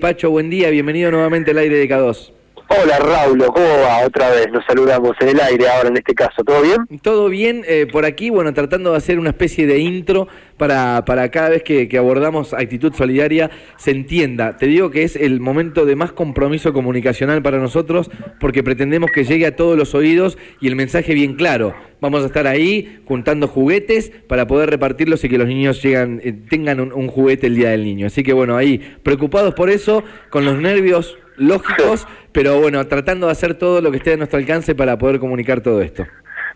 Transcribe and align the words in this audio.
Pacho, 0.00 0.30
buen 0.30 0.48
día, 0.48 0.70
bienvenido 0.70 1.10
nuevamente 1.10 1.50
al 1.50 1.58
aire 1.58 1.74
de 1.74 1.88
K2. 1.88 2.30
Hola 2.68 2.98
Raúl, 3.00 3.44
¿cómo 3.46 3.66
va? 3.80 4.06
Otra 4.06 4.30
vez 4.30 4.46
nos 4.52 4.64
saludamos 4.64 5.16
en 5.18 5.30
el 5.30 5.40
aire 5.40 5.68
ahora 5.68 5.88
en 5.88 5.96
este 5.96 6.14
caso, 6.14 6.44
¿todo 6.44 6.62
bien? 6.62 6.86
Todo 7.02 7.28
bien, 7.28 7.64
eh, 7.66 7.88
por 7.90 8.04
aquí, 8.04 8.30
bueno, 8.30 8.54
tratando 8.54 8.92
de 8.92 8.96
hacer 8.96 9.18
una 9.18 9.30
especie 9.30 9.66
de 9.66 9.80
intro 9.80 10.28
para, 10.58 11.04
para 11.04 11.30
cada 11.30 11.50
vez 11.50 11.62
que, 11.62 11.88
abordamos 11.98 12.52
actitud 12.52 12.92
solidaria 12.92 13.50
se 13.76 13.92
entienda. 13.92 14.56
Te 14.56 14.66
digo 14.66 14.90
que 14.90 15.04
es 15.04 15.16
el 15.16 15.40
momento 15.40 15.86
de 15.86 15.96
más 15.96 16.12
compromiso 16.12 16.72
comunicacional 16.72 17.42
para 17.42 17.58
nosotros 17.58 18.10
porque 18.40 18.62
pretendemos 18.62 19.10
que 19.10 19.24
llegue 19.24 19.46
a 19.46 19.56
todos 19.56 19.78
los 19.78 19.94
oídos 19.94 20.36
y 20.60 20.68
el 20.68 20.76
mensaje 20.76 21.14
bien 21.14 21.34
claro. 21.34 21.74
Vamos 22.00 22.22
a 22.22 22.26
estar 22.26 22.46
ahí 22.46 23.00
juntando 23.06 23.48
juguetes 23.48 24.12
para 24.28 24.46
poder 24.46 24.70
repartirlos 24.70 25.24
y 25.24 25.28
que 25.28 25.38
los 25.38 25.48
niños 25.48 25.82
llegan, 25.82 26.20
eh, 26.22 26.32
tengan 26.32 26.80
un, 26.80 26.92
un 26.92 27.08
juguete 27.08 27.46
el 27.48 27.56
Día 27.56 27.70
del 27.70 27.84
Niño. 27.84 28.06
Así 28.06 28.22
que 28.22 28.32
bueno, 28.32 28.56
ahí 28.56 28.78
preocupados 29.02 29.54
por 29.54 29.70
eso, 29.70 30.04
con 30.30 30.44
los 30.44 30.60
nervios 30.60 31.18
lógicos, 31.38 32.06
pero 32.32 32.60
bueno, 32.60 32.86
tratando 32.86 33.26
de 33.26 33.32
hacer 33.32 33.54
todo 33.54 33.80
lo 33.80 33.90
que 33.90 33.98
esté 33.98 34.12
a 34.12 34.16
nuestro 34.16 34.38
alcance 34.38 34.74
para 34.74 34.98
poder 34.98 35.18
comunicar 35.18 35.60
todo 35.60 35.80
esto. 35.80 36.06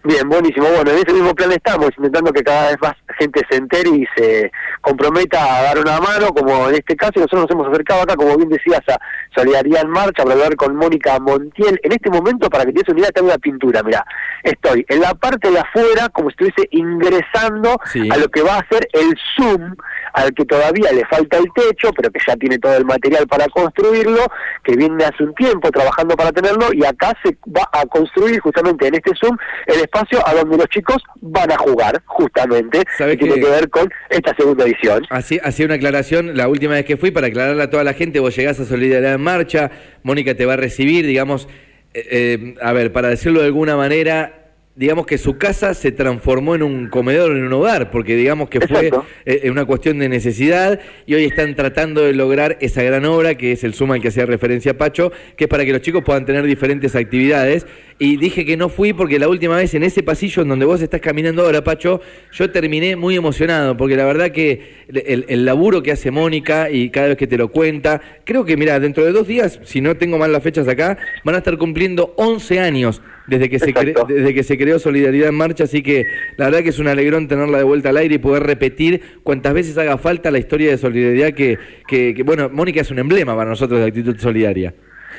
Bien, 0.05 0.29
buenísimo. 0.29 0.66
Bueno, 0.69 0.91
en 0.91 0.97
ese 0.98 1.12
mismo 1.12 1.33
plan 1.33 1.52
estamos, 1.52 1.91
intentando 1.97 2.33
que 2.33 2.43
cada 2.43 2.70
vez 2.70 2.77
más 2.83 2.95
gente 3.19 3.41
se 3.48 3.56
entere 3.56 3.88
y 3.91 4.05
se 4.16 4.51
comprometa 4.80 5.38
a 5.59 5.62
dar 5.62 5.79
una 5.79 6.01
mano, 6.01 6.29
como 6.34 6.69
en 6.69 6.74
este 6.74 6.97
caso, 6.97 7.12
nosotros 7.16 7.43
nos 7.43 7.51
hemos 7.52 7.69
acercado 7.69 8.02
acá, 8.02 8.16
como 8.16 8.37
bien 8.37 8.48
decías, 8.48 8.80
a 8.88 8.98
Solidaridad 9.33 9.83
en 9.83 9.91
Marcha, 9.91 10.24
para 10.24 10.34
hablar 10.34 10.57
con 10.57 10.74
Mónica 10.74 11.20
Montiel. 11.20 11.79
En 11.84 11.93
este 11.93 12.10
momento, 12.10 12.51
para 12.51 12.65
que 12.65 12.73
te 12.73 12.80
des 12.80 12.88
una 12.88 13.01
idea, 13.01 13.10
tengo 13.12 13.29
una 13.29 13.38
pintura, 13.38 13.83
mira, 13.84 14.05
estoy 14.43 14.84
en 14.88 15.01
la 15.01 15.15
parte 15.15 15.51
de 15.51 15.60
afuera, 15.60 16.09
como 16.09 16.30
si 16.30 16.34
estuviese 16.34 16.69
ingresando 16.73 17.79
a 18.10 18.16
lo 18.16 18.29
que 18.29 18.43
va 18.43 18.57
a 18.57 18.66
ser 18.69 18.88
el 18.93 19.15
Zoom, 19.37 19.77
al 20.15 20.34
que 20.34 20.45
todavía 20.45 20.91
le 20.93 21.07
falta 21.07 21.38
el 21.38 21.46
techo, 21.55 21.93
pero 21.96 22.10
que 22.10 22.21
ya 22.27 22.34
tiene 22.37 22.59
todo 22.59 22.77
el 22.77 22.84
material 22.84 23.29
para 23.29 23.46
construirlo, 23.48 24.27
que 24.65 24.74
viene 24.74 25.05
hace 25.05 25.23
un 25.23 25.34
tiempo 25.34 25.71
trabajando 25.71 26.16
para 26.16 26.32
tenerlo, 26.32 26.73
y 26.73 26.84
acá 26.84 27.16
se 27.23 27.37
va 27.57 27.69
a 27.73 27.87
construir 27.87 28.41
justamente 28.41 28.88
en 28.88 28.96
este 28.96 29.13
Zoom 29.21 29.37
el 29.66 29.80
espacio 29.93 30.26
a 30.26 30.35
donde 30.35 30.57
los 30.57 30.68
chicos 30.68 31.02
van 31.21 31.52
a 31.52 31.59
jugar, 31.59 32.02
justamente, 32.07 32.82
que 32.98 33.16
tiene 33.16 33.35
que 33.35 33.51
ver 33.51 33.68
con 33.68 33.90
esta 34.09 34.35
segunda 34.35 34.65
edición. 34.65 35.04
Así, 35.10 35.38
hacía 35.43 35.66
una 35.66 35.74
aclaración 35.74 36.37
la 36.37 36.48
última 36.48 36.74
vez 36.74 36.85
que 36.85 36.96
fui 36.96 37.10
para 37.10 37.26
aclararle 37.26 37.62
a 37.62 37.71
toda 37.71 37.85
la 37.85 37.93
gente, 37.93 38.18
vos 38.18 38.35
llegás 38.35 38.59
a 38.59 38.65
Solidaridad 38.65 39.15
en 39.15 39.20
Marcha, 39.20 39.70
Mónica 40.02 40.35
te 40.35 40.46
va 40.46 40.54
a 40.54 40.57
recibir, 40.57 41.07
digamos, 41.07 41.46
eh, 41.95 42.07
eh, 42.10 42.54
a 42.63 42.73
ver, 42.73 42.93
para 42.93 43.09
decirlo 43.09 43.40
de 43.40 43.46
alguna 43.46 43.76
manera, 43.76 44.43
digamos 44.74 45.04
que 45.04 45.18
su 45.18 45.37
casa 45.37 45.74
se 45.74 45.93
transformó 45.93 46.54
en 46.54 46.63
un 46.63 46.88
comedor, 46.88 47.32
en 47.32 47.45
un 47.45 47.52
hogar, 47.52 47.90
porque 47.90 48.16
digamos 48.16 48.48
que 48.48 48.60
fue 48.60 48.90
eh, 49.26 49.51
una 49.51 49.66
cuestión 49.66 49.98
de 49.98 50.09
necesidad 50.09 50.80
y 51.04 51.15
hoy 51.15 51.24
están 51.24 51.54
tratando 51.54 52.02
de 52.02 52.15
lograr 52.15 52.57
esa 52.60 52.82
gran 52.82 53.04
obra 53.04 53.35
que 53.35 53.52
es 53.52 53.65
el 53.65 53.74
Suma 53.74 53.96
al 53.96 54.01
que 54.01 54.09
hacía 54.09 54.24
referencia 54.24 54.79
Pacho, 54.79 55.13
que 55.37 55.45
es 55.45 55.48
para 55.48 55.65
que 55.66 55.73
los 55.73 55.82
chicos 55.82 56.02
puedan 56.02 56.24
tener 56.24 56.45
diferentes 56.45 56.96
actividades. 56.96 57.66
Y 58.04 58.16
dije 58.16 58.45
que 58.45 58.56
no 58.56 58.68
fui 58.68 58.92
porque 58.92 59.20
la 59.20 59.28
última 59.28 59.56
vez 59.56 59.74
en 59.74 59.84
ese 59.84 60.02
pasillo 60.02 60.42
en 60.42 60.48
donde 60.48 60.64
vos 60.64 60.82
estás 60.82 61.00
caminando 61.00 61.45
ahora, 61.45 61.62
Pacho, 61.62 62.00
yo 62.32 62.50
terminé 62.50 62.96
muy 62.96 63.14
emocionado, 63.14 63.76
porque 63.76 63.95
la 63.95 64.04
verdad 64.04 64.32
que 64.32 64.82
el, 64.88 65.25
el 65.28 65.44
laburo 65.44 65.84
que 65.84 65.92
hace 65.92 66.10
Mónica 66.10 66.69
y 66.69 66.91
cada 66.91 67.06
vez 67.06 67.16
que 67.16 67.28
te 67.28 67.38
lo 67.38 67.53
cuenta, 67.53 68.00
creo 68.25 68.44
que, 68.44 68.56
mira, 68.56 68.80
dentro 68.80 69.04
de 69.04 69.12
dos 69.12 69.28
días, 69.28 69.60
si 69.62 69.80
no 69.80 69.97
tengo 69.97 70.19
mal 70.19 70.32
las 70.32 70.42
fechas 70.42 70.66
acá, 70.66 70.98
van 71.22 71.36
a 71.36 71.38
estar 71.38 71.56
cumpliendo 71.58 72.12
11 72.16 72.58
años 72.58 73.03
desde 73.28 73.48
que, 73.48 73.60
se 73.60 73.72
desde 74.08 74.34
que 74.34 74.42
se 74.42 74.58
creó 74.58 74.80
Solidaridad 74.80 75.28
en 75.28 75.36
Marcha, 75.36 75.62
así 75.62 75.80
que 75.80 76.06
la 76.38 76.47
verdad 76.47 76.64
que 76.64 76.70
es 76.70 76.80
un 76.80 76.88
alegrón 76.88 77.28
tenerla 77.28 77.58
de 77.58 77.64
vuelta 77.64 77.91
al 77.91 77.98
aire 77.98 78.16
y 78.16 78.19
poder 78.19 78.42
repetir 78.42 79.00
cuantas 79.22 79.54
veces 79.54 79.78
haga 79.78 79.97
falta 79.97 80.32
la 80.32 80.41
historia 80.41 80.72
de 80.72 80.76
solidaridad 80.76 81.34
que, 81.34 81.56
que, 81.86 82.14
que 82.16 82.25
bueno, 82.25 82.50
Mónica 82.53 82.80
es 82.80 82.91
un 82.91 82.98
emblema 82.98 83.36
para 83.36 83.50
nosotros 83.50 83.78
de 83.78 83.86
actitud 83.86 84.19
solidaria. 84.19 84.75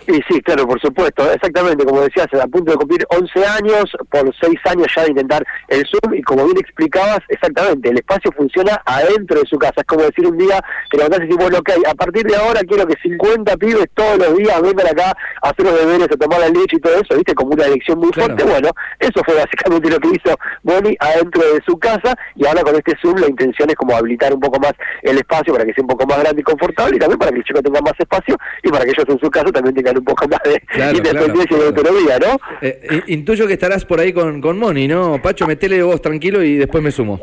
Y 0.08 0.16
sí, 0.28 0.42
claro, 0.42 0.68
por 0.68 0.80
supuesto, 0.82 1.32
exactamente, 1.32 1.86
como 1.86 2.02
decías, 2.02 2.28
a 2.34 2.48
punto 2.48 2.72
de 2.72 2.78
cumplir 2.78 3.06
11 3.10 3.46
años, 3.46 3.86
por 4.10 4.34
6 4.42 4.60
años 4.66 4.88
ya 4.96 5.04
de 5.04 5.10
intentar 5.10 5.46
el 5.68 5.86
Zoom, 5.88 6.14
y 6.14 6.22
como 6.22 6.46
bien 6.46 6.58
explicabas, 6.58 7.20
exactamente, 7.30 7.90
el 7.90 7.98
espacio 7.98 8.32
funciona 8.32 8.82
adentro 8.86 9.40
de 9.40 9.48
su 9.48 9.58
casa, 9.58 9.76
es 9.78 9.86
como 9.86 10.04
decir 10.04 10.28
un 10.28 10.38
día 10.38 10.62
que 10.90 10.98
levantás 10.98 11.22
y 11.22 11.24
decís, 11.24 11.38
bueno, 11.38 11.58
ok, 11.60 11.70
a 11.88 11.96
partir 11.96 12.24
de 12.24 12.36
ahora 12.36 12.62
quiero 12.68 12.86
que 12.86 12.96
50 13.02 13.58
pibes 13.58 13.86
todos 13.94 14.18
los 14.18 14.38
días 14.38 14.62
vengan 14.62 14.88
acá 14.88 15.16
a 15.42 15.50
hacer 15.50 15.66
los 15.66 15.80
deberes, 15.80 16.08
a 16.12 16.18
tomar 16.18 16.40
la 16.40 16.50
leche 16.50 16.78
y 16.78 16.80
todo 16.80 16.94
eso, 16.94 17.16
viste, 17.16 17.34
como 17.34 17.52
una 17.52 17.66
elección 17.66 18.00
muy 18.00 18.12
fuerte, 18.12 18.44
bueno, 18.44 18.70
eso 19.00 19.22
fue 19.26 19.36
básicamente 19.36 19.90
lo 19.90 20.00
que 20.00 20.10
hizo 20.10 20.36
Bonnie 20.64 20.98
adentro 21.00 21.42
de 21.42 21.62
su 21.66 21.78
casa, 21.78 22.16
y 22.36 22.46
ahora 22.46 22.62
con 22.64 22.76
este 22.76 22.94
Zoom 23.02 23.18
la 23.20 23.28
intención 23.28 23.70
es 23.70 23.76
como 23.76 23.96
habilitar 23.96 24.34
un 24.34 24.40
poco 24.40 24.60
más 24.60 24.74
el 25.02 25.18
espacio 25.18 25.54
para 25.54 25.66
que 25.66 25.74
sea 25.74 25.84
un 25.84 25.90
poco 25.90 26.06
más 26.06 26.20
grande 26.20 26.42
y 26.42 26.44
confortable, 26.44 26.96
y 26.98 27.00
también 27.00 27.20
para 27.20 27.32
que 27.32 27.38
el 27.38 27.44
chico 27.44 27.62
tenga 27.62 27.82
más 27.82 27.94
espacio, 27.98 28.36
y 28.64 28.70
para 28.70 28.86
que 28.86 28.92
ellos 28.92 29.06
en 29.08 29.20
su 29.20 29.30
casa 29.30 29.52
también 29.52 29.76
tengan 29.84 29.98
un 29.98 30.06
poco 30.06 30.28
más 30.30 30.40
de 30.44 30.98
independencia 30.98 31.58
y 31.58 31.60
de 31.60 31.66
autonomía, 31.68 32.20
¿no? 32.20 32.38
Eh, 32.62 33.02
intuyo 33.08 33.48
que 33.48 33.54
estarás 33.54 33.86
por 33.86 34.00
ahí 34.00 34.14
con, 34.14 34.42
con 34.42 34.58
Moni, 34.58 34.88
¿no? 34.88 35.22
Pacho, 35.22 35.46
metele 35.46 35.84
vos 35.84 36.02
tranquilo 36.02 36.42
y 36.42 36.56
después 36.56 36.84
me 36.84 36.92
sumo. 36.92 37.20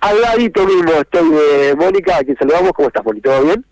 Al 0.00 0.20
ladito 0.20 0.66
mismo 0.66 0.92
estoy 0.92 1.28
de 1.30 1.76
Mónica, 1.76 2.16
a 2.16 2.24
quien 2.24 2.36
saludamos. 2.36 2.72
¿Cómo 2.72 2.88
estás, 2.88 3.04
Moni? 3.04 3.20
¿Todo 3.20 3.42
bien? 3.42 3.64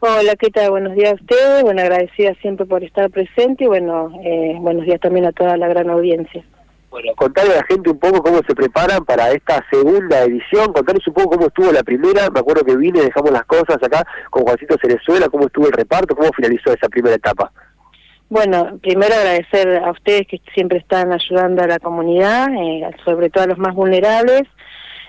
Hola, 0.00 0.36
¿qué 0.36 0.50
tal? 0.50 0.70
Buenos 0.70 0.94
días 0.94 1.12
a 1.12 1.14
ustedes. 1.14 1.62
Bueno, 1.62 1.80
agradecida 1.80 2.34
siempre 2.40 2.66
por 2.66 2.84
estar 2.84 3.10
presente 3.10 3.64
y 3.64 3.66
bueno, 3.66 4.12
eh, 4.24 4.54
buenos 4.58 4.84
días 4.84 5.00
también 5.00 5.26
a 5.26 5.32
toda 5.32 5.56
la 5.56 5.68
gran 5.68 5.90
audiencia. 5.90 6.44
Bueno, 6.90 7.12
contarle 7.16 7.52
a 7.52 7.56
la 7.56 7.64
gente 7.64 7.90
un 7.90 7.98
poco 7.98 8.22
cómo 8.22 8.40
se 8.48 8.54
preparan 8.54 9.04
para 9.04 9.30
esta 9.30 9.62
segunda 9.70 10.22
edición, 10.22 10.72
contarles 10.72 11.06
un 11.06 11.14
poco 11.14 11.30
cómo 11.30 11.46
estuvo 11.48 11.70
la 11.70 11.82
primera, 11.82 12.30
me 12.30 12.40
acuerdo 12.40 12.64
que 12.64 12.76
vine, 12.76 13.02
dejamos 13.02 13.30
las 13.30 13.44
cosas 13.44 13.76
acá 13.82 14.06
con 14.30 14.44
Juancito 14.44 14.76
Cerezuela, 14.80 15.28
cómo 15.28 15.46
estuvo 15.46 15.66
el 15.66 15.72
reparto, 15.72 16.16
cómo 16.16 16.30
finalizó 16.34 16.72
esa 16.72 16.88
primera 16.88 17.16
etapa. 17.16 17.52
Bueno, 18.30 18.78
primero 18.82 19.14
agradecer 19.14 19.82
a 19.82 19.90
ustedes 19.90 20.26
que 20.26 20.40
siempre 20.52 20.78
están 20.78 21.12
ayudando 21.12 21.62
a 21.62 21.66
la 21.66 21.78
comunidad, 21.78 22.48
eh, 22.54 22.86
sobre 23.04 23.30
todo 23.30 23.44
a 23.44 23.46
los 23.46 23.58
más 23.58 23.74
vulnerables. 23.74 24.42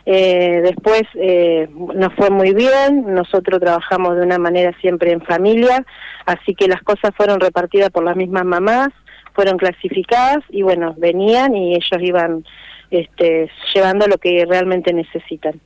Eh, 0.06 0.62
después 0.63 1.03
eh, 1.16 1.68
nos 1.74 2.13
fue 2.16 2.30
muy 2.30 2.53
bien, 2.53 3.13
nosotros 3.13 3.59
trabajamos 3.59 4.16
de 4.16 4.24
una 4.24 4.40
manera 4.40 4.74
siempre 4.80 5.12
en 5.12 5.22
familia, 5.22 5.85
así 6.25 6.56
que 6.56 6.68
las 6.68 6.81
cosas 6.81 7.12
fueron 7.16 7.41
repartidas 7.41 7.90
por 7.90 8.06
las 8.06 8.16
mismas 8.16 8.46
mamás, 8.46 8.90
fueron 9.34 9.57
clasificadas 9.57 10.40
y 10.50 10.63
bueno, 10.63 10.96
venían 10.97 11.56
y 11.56 11.75
ellos 11.75 12.01
iban 12.01 12.46
este, 12.90 13.51
llevando 13.75 14.07
lo 14.07 14.18
que 14.18 14.46
realmente 14.47 14.94
necesitan. 14.94 15.59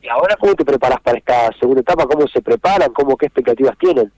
¿Y 0.00 0.08
ahora 0.08 0.36
cómo 0.36 0.54
te 0.54 0.64
preparas 0.64 1.00
para 1.00 1.18
esta 1.18 1.50
segunda 1.58 1.80
etapa? 1.80 2.06
¿Cómo 2.06 2.26
se 2.28 2.40
preparan? 2.40 2.92
¿Cómo 2.92 3.16
qué 3.16 3.26
expectativas 3.26 3.76
tienen? 3.78 4.10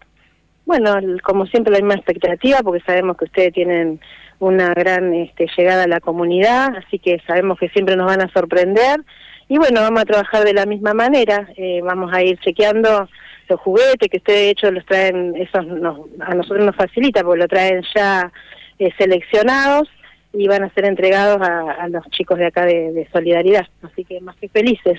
Bueno, 0.67 0.95
como 1.23 1.47
siempre 1.47 1.73
la 1.73 1.81
misma 1.81 1.95
expectativa, 1.95 2.61
porque 2.63 2.83
sabemos 2.85 3.17
que 3.17 3.27
ustedes 3.27 3.53
tienen 3.53 4.01
una 4.39 4.73
gran 4.73 5.13
este, 5.13 5.47
llegada 5.57 5.85
a 5.85 5.89
la 5.89 6.01
comunidad, 6.01 6.75
así 6.77 6.99
que 6.99 7.21
sabemos 7.27 7.59
que 7.59 7.69
siempre 7.69 7.97
nos 7.97 8.07
van 8.07 8.23
a 8.23 8.33
sorprender. 8.33 9.01
Y 9.49 9.59
bueno, 9.59 9.83
vamos 9.83 10.01
a 10.01 10.07
trabajar 10.07 10.45
de 10.45 10.55
la 10.55 10.65
misma 10.65 10.95
manera, 10.95 11.49
eh, 11.57 11.81
vamos 11.83 12.13
a 12.15 12.23
ir 12.23 12.39
chequeando 12.39 13.09
los 13.47 13.61
juguetes 13.61 14.09
que 14.09 14.17
ustedes 14.17 14.41
de 14.41 14.51
hecho 14.51 14.71
los 14.71 14.87
traen, 14.87 15.35
esos 15.37 15.67
a 16.21 16.35
nosotros 16.35 16.65
nos 16.65 16.77
facilita 16.77 17.23
porque 17.23 17.41
lo 17.41 17.49
traen 17.49 17.83
ya 17.95 18.33
eh, 18.79 18.91
seleccionados 18.97 19.91
y 20.33 20.49
van 20.49 20.65
a 20.65 20.73
ser 20.73 20.87
entregados 20.87 21.47
a, 21.47 21.87
los 21.89 22.09
chicos 22.09 22.39
de 22.39 22.47
acá 22.47 22.65
de 22.65 23.07
Solidaridad, 23.13 23.67
así 23.83 24.03
que 24.05 24.19
más 24.23 24.35
que 24.37 24.49
felices. 24.49 24.99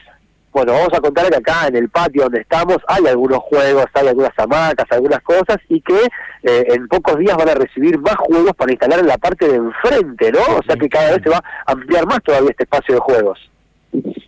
Bueno, 0.56 0.72
vamos 0.72 0.94
a 0.94 1.02
contar 1.02 1.30
que 1.30 1.36
acá 1.36 1.68
en 1.68 1.76
el 1.76 1.90
patio 1.90 2.24
donde 2.24 2.40
estamos 2.40 2.78
hay 2.88 3.06
algunos 3.08 3.40
juegos, 3.40 3.88
hay 3.94 4.08
algunas 4.08 4.32
hamacas, 4.38 4.86
algunas 4.90 5.22
cosas 5.22 5.58
y 5.68 5.82
que 5.82 6.00
eh, 6.44 6.68
en 6.70 6.88
pocos 6.88 7.20
días 7.20 7.36
van 7.36 7.50
a 7.50 7.56
recibir 7.56 8.00
más 8.00 8.16
juegos 8.16 8.54
para 8.56 8.72
instalar 8.72 9.00
en 9.00 9.08
la 9.08 9.18
parte 9.18 9.50
de 9.50 9.56
enfrente, 9.56 10.32
¿no? 10.32 10.40
O 10.58 10.64
sea 10.66 10.78
que 10.78 10.88
cada 10.88 11.12
vez 11.12 11.20
se 11.22 11.30
va 11.30 11.44
a 11.66 11.74
ampliar 11.74 12.06
más 12.06 12.24
todavía 12.24 12.52
este 12.52 12.64
espacio 12.64 12.96
de 12.96 13.02
juegos. 13.02 13.52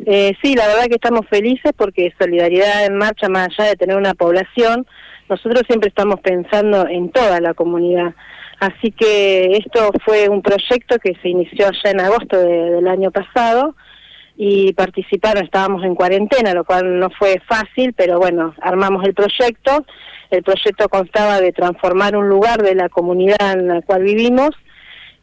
Eh, 0.05 0.35
sí, 0.41 0.53
la 0.53 0.67
verdad 0.67 0.87
que 0.87 0.95
estamos 0.95 1.25
felices 1.29 1.71
porque 1.77 2.13
Solidaridad 2.19 2.87
en 2.87 2.97
Marcha, 2.97 3.29
más 3.29 3.47
allá 3.47 3.69
de 3.69 3.77
tener 3.77 3.95
una 3.95 4.13
población, 4.13 4.85
nosotros 5.29 5.61
siempre 5.65 5.87
estamos 5.87 6.19
pensando 6.19 6.89
en 6.89 7.09
toda 7.09 7.39
la 7.39 7.53
comunidad. 7.53 8.13
Así 8.59 8.91
que 8.91 9.53
esto 9.53 9.91
fue 10.03 10.27
un 10.27 10.41
proyecto 10.41 10.99
que 10.99 11.15
se 11.21 11.29
inició 11.29 11.67
allá 11.67 11.91
en 11.91 12.01
agosto 12.01 12.37
del 12.37 12.85
año 12.89 13.11
pasado 13.11 13.75
y 14.39 14.71
participaron, 14.73 15.43
estábamos 15.43 15.83
en 15.83 15.95
cuarentena, 15.95 16.53
lo 16.53 16.63
cual 16.63 16.99
no 16.99 17.09
fue 17.09 17.41
fácil, 17.47 17.93
pero 17.93 18.19
bueno, 18.19 18.53
armamos 18.61 19.03
el 19.03 19.15
proyecto. 19.15 19.83
El 20.29 20.43
proyecto 20.43 20.87
constaba 20.89 21.41
de 21.41 21.51
transformar 21.51 22.15
un 22.15 22.29
lugar 22.29 22.61
de 22.61 22.75
la 22.75 22.87
comunidad 22.87 23.53
en 23.53 23.67
la 23.67 23.81
cual 23.81 24.03
vivimos 24.03 24.51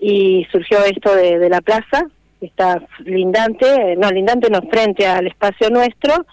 y 0.00 0.46
surgió 0.50 0.78
esto 0.84 1.14
de, 1.14 1.49
la 1.49 1.61
plaza, 1.61 2.06
está 2.40 2.82
lindante, 3.05 3.94
no, 3.96 4.11
lindante 4.11 4.50
no, 4.50 4.61
frente 4.62 5.06
al 5.06 5.28
espacio 5.28 5.70
nuestro 5.70 6.26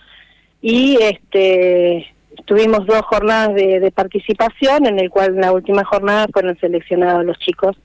y 0.60 0.98
este 1.00 2.08
tuvimos 2.46 2.88
dos 2.88 3.02
jornadas 3.04 3.54
de, 3.54 3.92
participación, 3.94 4.88
en 4.88 5.00
el 5.00 5.12
cual 5.12 5.36
en 5.36 5.42
la 5.42 5.52
última 5.52 5.84
jornada 5.84 6.26
fueron 6.34 6.58
seleccionados 6.60 7.24
los 7.26 7.38
chicos 7.38 7.78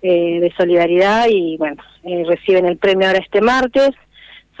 eh, 0.00 0.40
de 0.40 0.50
solidaridad 0.56 1.26
y 1.28 1.58
bueno, 1.58 1.82
eh, 2.04 2.24
reciben 2.26 2.64
el 2.64 2.78
premio 2.78 3.08
ahora 3.08 3.18
este 3.18 3.42
martes 3.42 3.90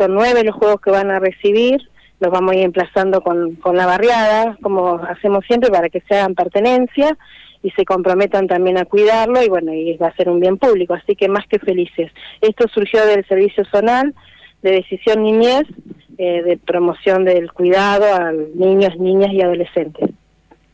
son 0.00 0.14
nueve 0.14 0.42
los 0.44 0.54
juegos 0.54 0.80
que 0.80 0.90
van 0.90 1.10
a 1.10 1.18
recibir, 1.18 1.78
los 2.20 2.32
vamos 2.32 2.52
a 2.52 2.56
ir 2.56 2.64
emplazando 2.64 3.20
con, 3.20 3.56
con 3.56 3.76
la 3.76 3.84
barriada, 3.84 4.56
como 4.62 4.94
hacemos 4.94 5.44
siempre, 5.46 5.70
para 5.70 5.90
que 5.90 6.00
se 6.08 6.14
hagan 6.14 6.34
pertenencia 6.34 7.18
y 7.62 7.70
se 7.72 7.84
comprometan 7.84 8.46
también 8.46 8.78
a 8.78 8.86
cuidarlo 8.86 9.42
y 9.42 9.48
bueno, 9.50 9.74
y 9.74 9.94
va 9.98 10.06
a 10.06 10.16
ser 10.16 10.30
un 10.30 10.40
bien 10.40 10.56
público, 10.56 10.94
así 10.94 11.16
que 11.16 11.28
más 11.28 11.46
que 11.46 11.58
felices. 11.58 12.10
Esto 12.40 12.66
surgió 12.72 13.04
del 13.04 13.26
servicio 13.26 13.64
zonal 13.66 14.14
de 14.62 14.70
decisión 14.72 15.22
niñez, 15.22 15.64
eh, 16.16 16.42
de 16.42 16.56
promoción 16.56 17.24
del 17.26 17.52
cuidado 17.52 18.06
a 18.14 18.32
niños, 18.32 18.96
niñas 18.98 19.32
y 19.32 19.42
adolescentes. 19.42 20.10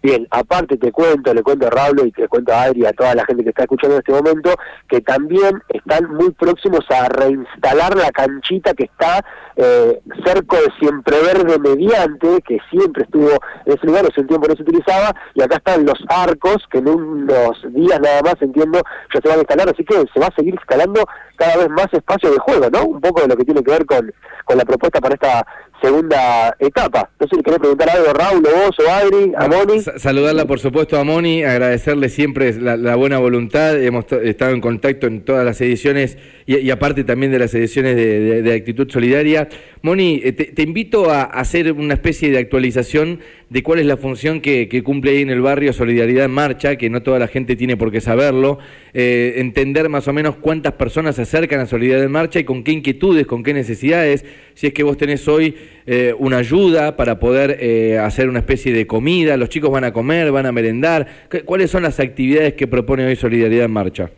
Bien, 0.06 0.25
aparte 0.31 0.76
te 0.76 0.93
cuento, 0.93 1.35
le 1.35 1.43
cuento 1.43 1.67
a 1.67 1.70
Raúl 1.70 2.06
y 2.06 2.12
te 2.12 2.29
cuento 2.29 2.53
a 2.53 2.62
Adri 2.62 2.82
y 2.82 2.87
a 2.87 2.93
toda 2.93 3.12
la 3.17 3.25
gente 3.25 3.43
que 3.43 3.49
está 3.49 3.62
escuchando 3.62 3.97
en 3.97 4.03
este 4.06 4.12
momento, 4.12 4.55
que 4.88 5.00
también 5.00 5.61
están 5.69 6.14
muy 6.14 6.31
próximos 6.31 6.85
a 6.91 7.08
reinstalar 7.08 7.97
la 7.97 8.12
canchita 8.12 8.73
que 8.75 8.85
está 8.85 9.25
eh, 9.56 10.00
cerca 10.25 10.58
de 10.58 10.69
Siempre 10.79 11.17
Verde 11.23 11.58
Mediante, 11.58 12.41
que 12.47 12.58
siempre 12.70 13.03
estuvo 13.03 13.31
en 13.64 13.73
ese 13.73 13.85
lugar, 13.85 14.06
hace 14.06 14.20
un 14.20 14.29
tiempo 14.29 14.47
no 14.47 14.55
se 14.55 14.62
utilizaba, 14.62 15.12
y 15.35 15.43
acá 15.43 15.56
están 15.56 15.85
los 15.85 15.99
arcos, 16.09 16.59
que 16.70 16.79
en 16.79 16.88
unos 16.88 17.75
días 17.75 17.99
nada 18.00 18.23
más, 18.23 18.37
entiendo, 18.41 18.81
ya 19.12 19.20
se 19.20 19.29
van 19.29 19.38
a 19.38 19.41
instalar, 19.41 19.70
así 19.70 19.85
que 19.85 19.94
se 20.14 20.20
va 20.20 20.29
a 20.29 20.37
seguir 20.37 20.55
instalando 20.55 21.05
cada 21.35 21.56
vez 21.56 21.69
más 21.70 21.88
espacio 21.93 22.31
de 22.31 22.38
juego, 22.38 22.70
¿no? 22.70 22.85
Un 22.85 23.00
poco 23.00 23.23
de 23.23 23.29
lo 23.29 23.37
que 23.37 23.44
tiene 23.44 23.62
que 23.64 23.73
ver 23.73 23.87
con, 23.87 24.12
con 24.44 24.56
la 24.56 24.64
propuesta 24.64 25.00
para 25.00 25.14
esta 25.14 25.47
segunda 25.82 26.55
etapa. 26.59 27.11
No 27.20 27.26
sé 27.26 27.37
si 27.37 27.43
querés 27.43 27.61
preguntar 27.61 27.91
algo, 27.91 28.12
Raúl, 28.12 28.47
o 28.47 28.67
vos, 28.67 28.79
o 28.79 28.91
Adri, 28.91 29.32
a 29.37 29.49
Moni. 29.49 29.82
Saludarla, 29.96 30.44
por 30.46 30.58
supuesto, 30.58 30.98
a 30.98 31.04
Moni, 31.04 31.43
agradecerle 31.43 32.10
siempre 32.10 32.52
la, 32.60 32.96
buena 32.96 33.16
voluntad. 33.16 33.82
Hemos 33.82 34.04
estado 34.12 34.52
en 34.52 34.60
contacto 34.60 35.06
en 35.06 35.22
todas 35.22 35.43
las 35.43 35.58
ediciones 35.62 36.19
y, 36.44 36.69
aparte 36.69 37.02
también 37.02 37.32
de 37.32 37.38
las 37.38 37.54
ediciones 37.54 37.96
de, 37.96 38.52
Actitud 38.52 38.90
Solidaria. 38.90 39.48
Moni, 39.81 40.20
eh, 40.22 40.32
te, 40.32 40.62
invito 40.62 41.10
a 41.10 41.22
hacer 41.22 41.72
una 41.72 41.94
especie 41.94 42.31
de 42.31 42.38
actualización 42.38 43.20
de 43.48 43.62
cuál 43.62 43.78
es 43.78 43.87
la 43.87 43.96
función 43.96 44.43
que, 44.43 44.69
cumple 44.84 45.12
ahí 45.12 45.22
en 45.22 45.31
el 45.31 45.40
barrio 45.40 45.72
Solidaridad 45.72 46.26
en 46.26 46.32
Marcha, 46.32 46.76
que 46.76 46.90
no 46.90 47.02
toda 47.02 47.19
la 47.19 47.28
gente 47.28 47.56
tiene 47.56 47.78
por 47.78 47.90
qué 47.90 48.02
saberlo, 48.02 48.58
eh, 48.92 49.34
entender 49.37 49.88
más 49.88 50.08
o 50.08 50.12
menos 50.12 50.37
cuántas 50.37 50.75
personas 50.75 51.16
se 51.16 51.22
acercan 51.22 51.60
a 51.60 51.66
Solidaridad 51.66 52.04
en 52.04 52.12
Marcha 52.12 52.38
y 52.38 52.44
con 52.44 52.64
qué 52.64 52.72
inquietudes, 52.72 53.26
con 53.26 53.42
qué 53.42 53.54
necesidades, 53.54 54.26
si 54.54 54.66
es 54.66 54.72
que 54.72 54.82
vos 54.82 54.96
tenés 54.96 55.26
hoy 55.28 55.54
eh, 55.87 56.14
una 56.19 56.38
ayuda 56.38 56.96
para 56.96 57.19
poder 57.19 57.99
hacer 58.00 58.28
una 58.28 58.40
especie 58.40 58.72
de 58.72 58.87
comida, 58.87 59.37
los 59.37 59.49
chicos 59.49 59.70
van 59.70 59.84
a 59.84 59.86
comer, 59.93 60.31
van 60.33 60.47
a 60.47 60.53
merendar, 60.53 61.06
¿cuáles 61.44 61.71
son 61.71 61.83
las 61.83 62.00
actividades 62.00 62.55
que 62.55 62.67
propone 62.67 63.06
hoy 63.06 63.17
Solidaridad 63.17 63.65
en 63.65 63.73
Marcha? 63.73 64.11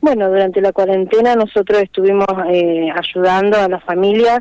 Bueno, 0.00 0.28
durante 0.28 0.60
la 0.60 0.72
cuarentena 0.72 1.34
nosotros 1.34 1.82
estuvimos 1.82 2.26
ayudando 2.94 3.58
a 3.58 3.68
las 3.68 3.82
familias 3.84 4.40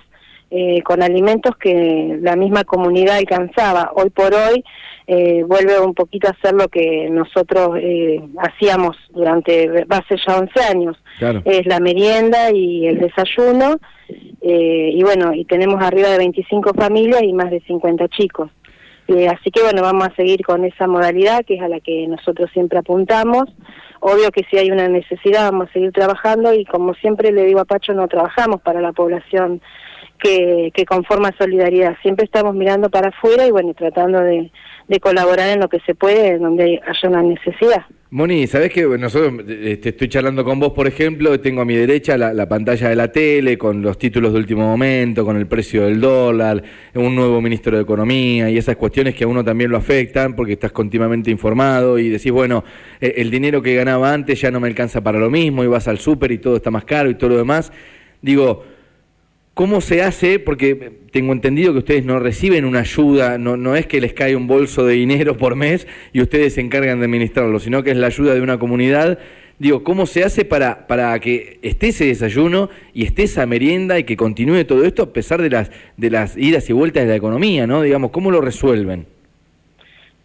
eh, 0.51 0.83
con 0.83 1.01
alimentos 1.01 1.57
que 1.57 2.19
la 2.21 2.35
misma 2.35 2.63
comunidad 2.63 3.17
alcanzaba. 3.17 3.91
Hoy 3.95 4.11
por 4.11 4.31
hoy 4.33 4.63
eh, 5.07 5.43
vuelve 5.43 5.79
un 5.79 5.95
poquito 5.95 6.27
a 6.27 6.31
hacer 6.31 6.53
lo 6.53 6.67
que 6.67 7.09
nosotros 7.09 7.77
eh, 7.81 8.21
hacíamos 8.37 8.95
durante 9.09 9.85
hace 9.89 10.15
ya 10.25 10.37
11 10.37 10.59
años. 10.61 10.97
Es 11.45 11.65
la 11.65 11.79
merienda 11.79 12.51
y 12.51 12.85
el 12.85 12.99
desayuno. 12.99 13.79
y 14.41 15.01
bueno, 15.01 15.33
y 15.33 15.45
tenemos 15.45 15.81
arriba 15.81 16.09
de 16.09 16.19
25 16.19 16.73
familias 16.75 17.23
y 17.23 17.33
más 17.33 17.49
de 17.49 17.61
50 17.61 18.07
chicos. 18.09 18.51
Así 19.07 19.51
que 19.51 19.61
bueno, 19.61 19.81
vamos 19.81 20.07
a 20.07 20.15
seguir 20.15 20.43
con 20.43 20.65
esa 20.65 20.87
modalidad 20.87 21.45
que 21.45 21.55
es 21.55 21.61
a 21.61 21.67
la 21.67 21.79
que 21.79 22.07
nosotros 22.07 22.49
siempre 22.51 22.79
apuntamos. 22.79 23.43
Obvio 23.99 24.31
que 24.31 24.43
si 24.49 24.57
hay 24.57 24.71
una 24.71 24.87
necesidad 24.87 25.51
vamos 25.51 25.69
a 25.69 25.73
seguir 25.73 25.91
trabajando 25.91 26.53
y 26.53 26.65
como 26.65 26.93
siempre 26.95 27.31
le 27.31 27.45
digo 27.45 27.59
a 27.59 27.65
Pacho, 27.65 27.93
no 27.93 28.07
trabajamos 28.07 28.61
para 28.61 28.81
la 28.81 28.93
población 28.93 29.61
que, 30.19 30.71
que 30.73 30.85
conforma 30.85 31.33
Solidaridad. 31.37 31.97
Siempre 32.01 32.25
estamos 32.25 32.55
mirando 32.55 32.89
para 32.89 33.09
afuera 33.09 33.45
y 33.45 33.51
bueno, 33.51 33.73
tratando 33.73 34.21
de, 34.21 34.51
colaborar 35.01 35.49
en 35.49 35.59
lo 35.59 35.67
que 35.67 35.79
se 35.81 35.95
puede, 35.95 36.37
donde 36.37 36.79
haya 36.85 37.09
una 37.09 37.21
necesidad. 37.21 37.85
Moni, 38.11 38.47
¿sabés 38.47 38.71
que 38.71 38.83
nosotros 38.85 39.43
este, 39.47 39.89
estoy 39.89 40.07
charlando 40.07 40.45
con 40.45 40.59
vos, 40.59 40.71
por 40.71 40.87
ejemplo, 40.87 41.37
tengo 41.41 41.61
a 41.61 41.65
mi 41.65 41.75
derecha 41.75 42.17
la, 42.17 42.47
pantalla 42.47 42.87
de 42.89 42.95
la 42.95 43.11
tele 43.11 43.57
con 43.57 43.81
los 43.81 43.97
títulos 43.97 44.31
de 44.31 44.39
último 44.39 44.61
momento, 44.61 45.25
con 45.25 45.35
el 45.35 45.47
precio 45.47 45.83
del 45.83 45.99
dólar, 45.99 46.63
un 46.93 47.13
nuevo 47.15 47.41
ministro 47.41 47.75
de 47.75 47.83
Economía 47.83 48.49
y 48.49 48.57
esas 48.57 48.77
cuestiones 48.77 49.15
que 49.15 49.25
a 49.25 49.27
uno 49.27 49.43
también 49.43 49.69
lo 49.69 49.77
afectan 49.77 50.35
porque 50.35 50.53
estás 50.53 50.71
continuamente 50.71 51.29
informado 51.29 51.99
y 51.99 52.09
decís, 52.09 52.31
bueno, 52.31 52.63
eh, 53.01 53.15
el 53.17 53.29
dinero 53.31 53.61
que 53.61 53.75
ganaba 53.75 54.13
antes 54.13 54.39
ya 54.39 54.49
no 54.49 54.59
me 54.59 54.67
alcanza 54.67 55.01
para 55.01 55.19
lo 55.19 55.29
mismo 55.29 55.63
y 55.63 55.67
vas 55.67 55.87
al 55.87 55.97
súper 55.97 56.31
y 56.31 56.37
todo 56.37 56.57
está 56.57 56.71
más 56.71 56.85
caro 56.85 57.09
y 57.09 57.15
todo 57.15 57.31
lo 57.31 57.37
demás. 57.37 57.73
Digo, 58.21 58.63
¿Cómo 59.55 59.79
se 59.79 60.03
hace? 60.03 60.37
Porque 60.39 60.91
tengo 61.13 61.31
entendido 61.31 61.71
que 61.71 61.79
ustedes 61.79 62.03
no 62.03 62.19
reciben 62.19 62.65
una 62.65 62.81
ayuda, 62.81 63.37
no, 63.37 63.55
no 63.55 63.77
es 63.77 63.87
que 63.87 64.01
les 64.01 64.11
cae 64.11 64.35
un 64.35 64.47
bolso 64.47 64.85
de 64.85 64.95
dinero 64.95 65.37
por 65.37 65.55
mes 65.55 65.87
y 66.11 66.19
ustedes 66.19 66.55
se 66.55 66.61
encargan 66.61 66.99
de 66.99 67.05
administrarlo, 67.05 67.57
sino 67.61 67.81
que 67.81 67.91
es 67.91 67.97
la 67.97 68.07
ayuda 68.07 68.33
de 68.33 68.41
una 68.41 68.59
comunidad. 68.59 69.17
Digo, 69.57 69.81
¿cómo 69.85 70.07
se 70.07 70.25
hace 70.25 70.43
para, 70.43 70.87
para 70.87 71.17
que 71.21 71.59
esté 71.61 71.87
ese 71.87 72.03
desayuno 72.03 72.69
y 72.93 73.05
esté 73.05 73.23
esa 73.23 73.45
merienda 73.45 73.97
y 73.97 74.03
que 74.03 74.17
continúe 74.17 74.65
todo 74.65 74.83
esto 74.83 75.03
a 75.03 75.13
pesar 75.13 75.41
de 75.41 75.49
las, 75.49 75.71
de 75.95 76.09
las 76.09 76.35
idas 76.35 76.69
y 76.69 76.73
vueltas 76.73 77.03
de 77.03 77.11
la 77.11 77.15
economía, 77.15 77.65
¿no? 77.65 77.81
Digamos, 77.81 78.11
¿cómo 78.11 78.31
lo 78.31 78.41
resuelven? 78.41 79.05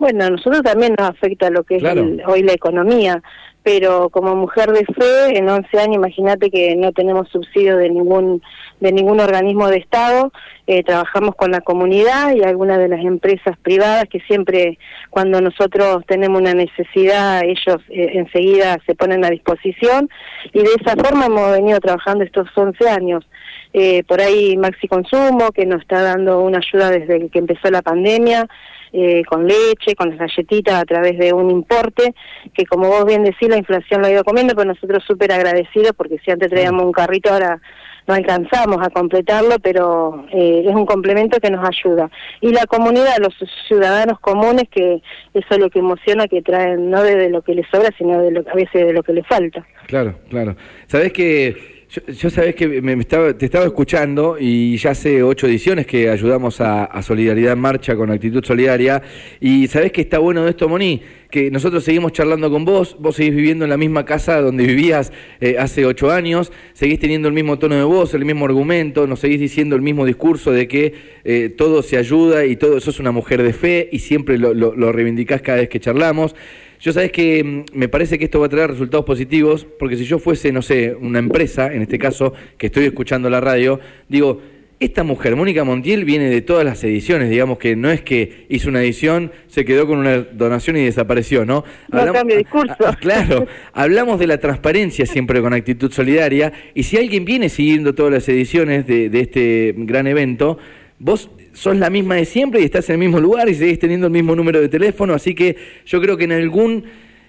Bueno, 0.01 0.25
a 0.25 0.31
nosotros 0.31 0.63
también 0.63 0.97
nos 0.99 1.11
afecta 1.11 1.51
lo 1.51 1.63
que 1.63 1.77
es 1.77 1.85
hoy 2.27 2.43
la 2.43 2.53
economía 2.53 3.23
pero 3.63 4.09
como 4.09 4.35
mujer 4.35 4.73
de 4.73 4.85
fe, 4.87 5.37
en 5.37 5.49
11 5.49 5.79
años, 5.79 5.97
imagínate 5.97 6.51
que 6.51 6.77
no 6.77 6.93
tenemos 6.93 7.29
subsidio 7.29 7.77
de 7.77 7.91
ningún 7.91 8.43
de 8.81 8.93
ningún 8.93 9.21
organismo 9.21 9.69
de 9.69 9.77
Estado, 9.77 10.33
eh, 10.67 10.83
trabajamos 10.83 11.35
con 11.35 11.51
la 11.51 11.61
comunidad 11.61 12.35
y 12.35 12.43
algunas 12.43 12.79
de 12.79 12.89
las 12.89 13.01
empresas 13.01 13.59
privadas 13.59 14.07
que 14.09 14.21
siempre 14.21 14.79
cuando 15.11 15.43
nosotros 15.43 16.03
tenemos 16.07 16.41
una 16.41 16.55
necesidad, 16.55 17.45
ellos 17.45 17.77
eh, 17.91 18.13
enseguida 18.15 18.79
se 18.87 18.95
ponen 18.95 19.23
a 19.23 19.29
disposición 19.29 20.09
y 20.55 20.61
de 20.61 20.71
esa 20.81 20.97
forma 20.97 21.27
hemos 21.27 21.53
venido 21.53 21.79
trabajando 21.81 22.25
estos 22.25 22.49
11 22.55 22.89
años. 22.89 23.29
Eh, 23.75 24.03
por 24.05 24.23
ahí 24.23 24.57
Maxi 24.57 24.89
Consumo, 24.89 25.53
que 25.53 25.67
nos 25.67 25.83
está 25.83 26.01
dando 26.01 26.41
una 26.41 26.59
ayuda 26.59 26.91
desde 26.91 27.29
que 27.29 27.39
empezó 27.39 27.71
la 27.71 27.83
pandemia, 27.83 28.49
eh, 28.93 29.23
con 29.25 29.47
leche, 29.47 29.95
con 29.97 30.11
las 30.11 30.19
galletitas 30.19 30.75
a 30.75 30.85
través 30.85 31.19
de 31.19 31.33
un 31.33 31.51
importe, 31.51 32.15
que 32.55 32.65
como 32.67 32.89
vos 32.89 33.05
bien 33.07 33.25
decís, 33.25 33.49
la 33.49 33.59
inflación 33.59 34.01
lo 34.01 34.09
ha 34.09 34.11
ido 34.11 34.25
comiendo, 34.25 34.55
pero 34.55 34.69
nosotros 34.69 35.05
súper 35.07 35.33
agradecidos 35.33 35.93
porque 35.97 36.19
si 36.25 36.31
antes 36.31 36.51
traíamos 36.51 36.85
un 36.85 36.93
carrito, 36.93 37.33
ahora 37.33 37.61
no 38.07 38.15
alcanzamos 38.15 38.79
a 38.85 38.91
completarlo, 38.91 39.59
pero 39.63 40.27
eh, 40.33 40.65
es 40.67 40.75
un 40.75 40.87
complemento 40.87 41.39
que 41.39 41.51
nos 41.51 41.67
ayuda. 41.67 42.11
Y 42.41 42.51
la 42.51 42.67
comunidad, 42.67 43.19
los 43.21 43.35
ciudadanos 43.69 44.19
comunes, 44.21 44.65
que 44.71 45.01
eso 45.35 45.47
es 45.49 45.59
lo 45.59 45.71
que 45.71 45.79
emociona, 45.79 46.27
que 46.27 46.43
traen 46.43 46.91
no 46.91 47.03
de 47.03 47.29
lo 47.29 47.43
que 47.43 47.55
les 47.55 47.69
sobra, 47.71 47.91
sino 47.97 48.21
de 48.21 48.31
lo, 48.31 48.41
a 48.41 48.55
veces 48.55 48.87
de 48.87 48.93
lo 48.93 49.03
que 49.03 49.13
les 49.13 49.27
falta. 49.27 49.65
Claro, 49.87 50.15
claro. 50.29 50.57
Sabés 50.87 51.13
que 51.13 51.80
yo, 51.91 52.31
sabés 52.31 52.55
que 52.55 52.81
me, 52.81 52.93
estaba, 52.93 53.37
te 53.37 53.47
estaba 53.47 53.65
escuchando 53.65 54.37
y 54.39 54.77
ya 54.77 54.91
hace 54.91 55.25
ocho 55.25 55.49
ediciones 55.49 55.87
que 55.87 56.09
ayudamos 56.09 56.61
a, 56.61 57.03
Solidaridad 57.03 57.55
en 57.55 57.59
Marcha 57.59 57.97
con 57.97 58.11
Actitud 58.11 58.45
Solidaria. 58.45 59.03
Y 59.41 59.67
sabés 59.67 59.91
que 59.91 60.03
está 60.03 60.19
bueno 60.19 60.47
esto, 60.47 60.69
Moni, 60.69 61.03
que 61.31 61.51
nosotros 61.51 61.85
seguimos 61.85 62.13
charlando 62.13 62.51
con 62.51 62.65
vos, 62.65 62.97
vos 62.99 63.17
seguís 63.17 63.35
viviendo 63.35 63.65
en 63.65 63.71
la 63.71 63.77
misma 63.77 64.05
casa 64.05 64.41
donde 64.41 64.67
vivías 64.67 65.13
eh, 65.41 65.57
hace 65.59 65.87
ocho 65.87 66.11
años, 66.11 66.53
seguís 66.73 66.99
teniendo 66.99 67.29
el 67.29 67.35
mismo 67.35 67.59
tono 67.59 67.77
de 67.77 67.85
voz, 67.85 68.15
el 68.15 68.25
mismo 68.25 68.45
argumento, 68.45 69.07
nos 69.07 69.21
seguís 69.21 69.41
diciendo 69.41 69.77
el 69.77 69.83
mismo 69.83 70.05
discurso 70.05 70.53
de 70.53 70.69
que 70.69 70.95
eh, 71.25 71.55
todo 71.57 71.83
se 71.83 71.97
ayuda 71.97 72.45
y 72.45 72.57
todo, 72.57 72.81
sos 72.81 73.01
una 73.01 73.13
mujer 73.13 73.43
de 73.43 73.53
fe 73.53 73.89
y 73.93 74.01
siempre 74.01 74.39
lo, 74.39 74.55
lo, 74.55 74.93
reivindicás 74.93 75.43
cada 75.43 75.59
vez 75.59 75.69
que 75.69 75.81
charlamos. 75.81 76.35
Yo 76.81 76.93
sabes 76.93 77.13
que 77.13 77.45
mm, 77.45 77.65
me 77.79 77.89
parece 77.89 78.19
que 78.19 78.25
esto 78.25 78.41
va 78.41 78.47
a 78.47 78.49
traer 78.49 78.71
resultados 78.71 79.05
positivos, 79.05 79.67
porque 79.79 79.97
si 79.97 80.05
yo 80.05 80.19
fuese, 80.19 80.53
no 80.53 80.63
sé, 80.63 80.97
una 80.99 81.19
empresa, 81.19 81.73
en 81.73 81.83
este 81.83 81.99
caso, 81.99 82.33
que 82.59 82.67
estoy 82.67 82.85
escuchando 82.87 83.31
la 83.31 83.41
radio, 83.41 83.81
digo, 84.09 84.41
esta 84.81 85.05
mujer, 85.05 85.37
Mónica 85.37 85.63
Montiel, 85.63 86.07
viene 86.07 86.31
de 86.31 86.41
todas 86.41 86.65
las 86.65 86.83
ediciones, 86.83 87.29
digamos 87.29 87.59
que 87.59 87.77
no 87.77 87.91
es 87.91 88.01
que 88.01 88.47
hizo 88.49 88.71
una 88.71 88.83
edición, 88.83 89.31
se 89.47 89.67
quedó 89.67 89.87
con 89.87 89.99
una 89.99 90.17
donación 90.23 90.79
y 90.79 90.85
desapareció, 90.85 91.45
¿no? 91.45 91.65
No 91.93 92.13
cambio 92.15 92.39
discurso. 92.39 92.75
claro, 93.01 93.47
hablamos 93.75 94.19
de 94.19 94.27
la 94.27 94.39
transparencia 94.39 95.05
siempre 95.05 95.43
con 95.43 95.53
actitud 95.53 95.93
solidaria, 95.93 96.55
y 96.75 96.85
si 96.85 96.97
alguien 96.97 97.27
viene 97.27 97.51
siguiendo 97.51 97.95
todas 97.95 98.11
las 98.11 98.29
ediciones 98.31 98.87
de, 98.87 99.11
de 99.11 99.21
este 99.21 99.75
gran 99.77 100.07
evento, 100.07 100.57
vos 100.99 101.31
sos 101.53 101.77
la 101.77 101.91
misma 101.91 102.15
de 102.15 102.25
siempre 102.25 102.63
y 102.63 102.65
estás 102.65 102.89
en 102.89 102.95
el 102.95 103.01
mismo 103.01 103.21
lugar 103.21 103.51
y 103.51 103.55
seguís 103.55 103.79
teniendo 103.79 104.07
el 104.07 104.13
mismo 104.15 104.35
número 104.35 104.63
de 104.63 104.71
teléfono, 104.71 105.13
así 105.13 105.35
que 105.35 105.57
yo 105.85 106.01
creo 106.01 106.17
que 106.17 106.25
en 106.25 106.33
algún 106.33 106.85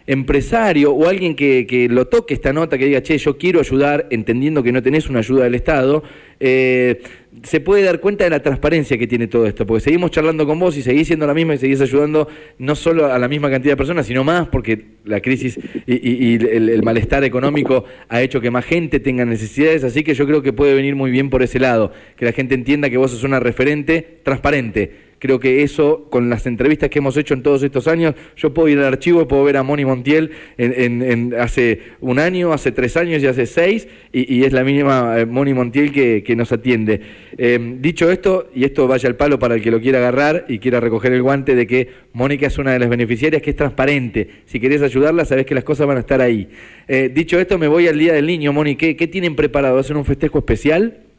empresario 0.08 0.94
o 0.94 1.08
alguien 1.08 1.36
que, 1.36 1.66
que, 1.68 1.88
lo 1.88 2.08
toque 2.08 2.34
esta 2.34 2.54
nota, 2.54 2.78
que 2.78 2.86
diga, 2.86 3.02
che, 3.02 3.18
yo 3.18 3.38
quiero 3.38 3.60
ayudar, 3.60 4.08
entendiendo 4.10 4.64
que 4.64 4.72
no 4.72 4.82
tenés 4.82 5.10
una 5.10 5.20
ayuda 5.20 5.44
del 5.44 5.56
Estado, 5.56 6.04
eh, 6.40 7.02
se 7.44 7.60
puede 7.60 7.84
dar 7.84 8.00
cuenta 8.00 8.24
de 8.24 8.30
la 8.30 8.42
transparencia 8.42 8.98
que 8.98 9.08
tiene 9.08 9.28
todo 9.28 9.46
esto, 9.46 9.66
porque 9.66 9.82
seguimos 9.82 10.12
charlando 10.12 10.46
con 10.46 10.60
vos 10.60 10.76
y 10.76 10.82
seguís 10.82 11.08
siendo 11.08 11.28
la 11.28 11.34
misma 11.34 11.54
y 11.54 11.58
seguís 11.60 11.80
ayudando 11.82 12.28
no 12.58 12.76
solo 12.76 13.12
a 13.12 13.18
la 13.20 13.28
misma 13.28 13.50
cantidad 13.50 13.74
de 13.74 13.78
personas, 13.78 14.08
sino 14.08 14.24
más, 14.24 14.48
porque 14.48 14.86
la 15.06 15.22
crisis 15.22 15.60
y, 15.86 16.34
el, 16.46 16.82
malestar 16.84 17.24
económico 17.24 17.86
ha 18.10 18.22
hecho 18.22 18.42
que 18.42 18.52
más 18.52 18.66
gente 18.66 19.00
tenga 19.00 19.24
necesidades, 19.24 19.84
así 19.84 20.04
que 20.04 20.14
yo 20.14 20.26
creo 20.26 20.42
que 20.42 20.52
puede 20.52 20.74
venir 20.74 20.96
muy 20.96 21.12
bien 21.12 21.30
por 21.30 21.44
ese 21.44 21.60
lado, 21.60 21.92
que 22.18 22.26
la 22.26 22.32
gente 22.32 22.56
entienda 22.56 22.90
que 22.90 22.98
vos 22.98 23.12
sos 23.12 23.24
una 23.24 23.40
referente 23.40 24.20
transparente 24.24 25.11
Creo 25.22 25.40
que 25.40 25.62
eso, 25.62 26.08
con 26.10 26.32
las 26.32 26.48
entrevistas 26.48 26.90
que 26.90 26.98
hemos 26.98 27.16
hecho 27.16 27.36
en 27.36 27.44
todos 27.44 27.62
estos 27.62 27.88
años, 27.88 28.16
yo 28.36 28.56
puedo 28.56 28.70
ir 28.70 28.80
al 28.80 28.86
archivo, 28.86 29.28
puedo 29.28 29.44
ver 29.44 29.56
a 29.56 29.62
Moni 29.62 29.86
Montiel 29.86 30.32
en, 30.58 31.36
hace 31.36 31.80
un 32.00 32.18
año, 32.18 32.54
hace 32.54 32.72
tres 32.72 32.98
años 32.98 33.22
y 33.22 33.28
hace 33.28 33.46
seis, 33.46 33.88
y, 34.12 34.44
es 34.44 34.52
la 34.52 34.64
mínima 34.64 35.20
eh, 35.20 35.28
Moni 35.28 35.54
Montiel 35.54 35.92
que, 35.92 36.36
nos 36.36 36.52
atiende. 36.52 37.02
Eh, 37.38 37.60
dicho 37.80 38.10
esto, 38.10 38.50
y 38.56 38.64
esto 38.64 38.88
vaya 38.88 39.08
al 39.08 39.16
palo 39.16 39.38
para 39.38 39.54
el 39.54 39.62
que 39.62 39.70
lo 39.70 39.80
quiera 39.80 40.00
agarrar 40.00 40.46
y 40.48 40.58
quiera 40.58 40.80
recoger 40.80 41.14
el 41.14 41.22
guante 41.22 41.54
de 41.54 41.68
que 41.68 41.88
Mónica 42.14 42.48
es 42.48 42.58
una 42.58 42.72
de 42.74 42.80
las 42.80 42.90
beneficiarias 42.90 43.44
que 43.44 43.52
es 43.52 43.56
transparente. 43.56 44.28
Si 44.48 44.60
querés 44.60 44.82
ayudarla, 44.82 45.24
sabés 45.26 45.46
que 45.46 45.54
las 45.54 45.64
cosas 45.64 45.86
van 45.86 45.98
a 45.98 46.00
estar 46.00 46.20
ahí. 46.20 46.50
Eh, 46.88 47.12
dicho 47.14 47.40
esto, 47.40 47.60
me 47.60 47.68
voy 47.68 47.88
al 47.88 48.00
Día 48.00 48.14
del 48.14 48.26
Niño, 48.26 48.54
Moni. 48.54 48.76
¿Qué, 48.76 48.96
qué 48.96 49.06
tienen 49.06 49.36
preparado? 49.36 49.78
¿Hacen 49.78 49.98
un 49.98 50.06
festejo 50.06 50.40
especial? 50.40 51.11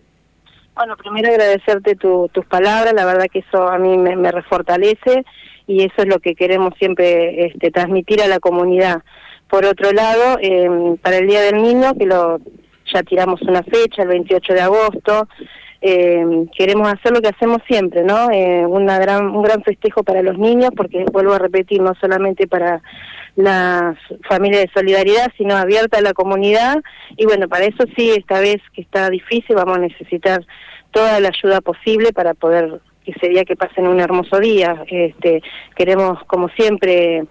Bueno, 0.82 0.96
primero 0.96 1.28
agradecerte 1.28 1.94
tus 1.94 2.46
palabras, 2.46 2.92
la 2.92 3.04
verdad 3.04 3.26
que 3.32 3.38
eso 3.38 3.68
a 3.68 3.78
mí 3.78 3.96
me, 3.96 4.32
refortalece 4.32 5.24
y 5.68 5.84
eso 5.84 5.94
es 5.98 6.08
lo 6.08 6.18
que 6.18 6.34
queremos 6.34 6.74
siempre 6.76 7.46
este, 7.46 7.70
transmitir 7.70 8.20
a 8.20 8.26
la 8.26 8.40
comunidad. 8.40 9.04
Por 9.48 9.64
otro 9.64 9.92
lado, 9.92 10.38
eh, 10.40 10.96
para 11.00 11.18
el 11.18 11.28
Día 11.28 11.42
del 11.42 11.62
Niño, 11.62 11.94
que 11.96 12.06
lo 12.06 12.40
ya 12.92 13.04
tiramos 13.04 13.40
una 13.42 13.62
fecha, 13.62 14.02
el 14.02 14.08
28 14.08 14.54
de 14.54 14.60
agosto, 14.60 15.28
eh, 15.80 16.48
queremos 16.58 16.92
hacer 16.92 17.12
lo 17.12 17.20
que 17.20 17.28
hacemos 17.28 17.58
siempre, 17.68 18.02
¿no? 18.02 18.32
Eh, 18.32 18.66
una 18.66 18.98
gran, 18.98 19.26
un 19.26 19.42
gran 19.44 19.62
festejo 19.62 20.02
para 20.02 20.20
los 20.20 20.36
niños, 20.36 20.70
porque 20.76 21.04
vuelvo 21.12 21.34
a 21.34 21.38
repetir, 21.38 21.80
no 21.80 21.94
solamente 22.00 22.48
para 22.48 22.82
las 23.36 23.96
familias 24.28 24.62
de 24.62 24.70
solidaridad, 24.74 25.30
sino 25.38 25.54
abierta 25.56 25.98
a 25.98 26.02
la 26.02 26.12
comunidad. 26.12 26.82
Y 27.16 27.24
bueno, 27.24 27.48
para 27.48 27.66
eso 27.66 27.84
sí, 27.96 28.10
esta 28.10 28.40
vez 28.40 28.60
que 28.74 28.82
está 28.82 29.08
difícil, 29.10 29.54
vamos 29.54 29.78
a 29.78 29.82
necesitar 29.82 30.44
toda 30.92 31.20
la 31.20 31.28
ayuda 31.28 31.60
posible 31.60 32.12
para 32.12 32.34
poder 32.34 32.80
que 33.04 33.12
ese 33.12 33.28
día 33.28 33.44
que 33.44 33.56
pasen 33.56 33.88
un 33.88 34.00
hermoso 34.00 34.38
día. 34.38 34.84
Este, 34.88 35.42
queremos, 35.74 36.22
como 36.26 36.48
siempre, 36.50 37.24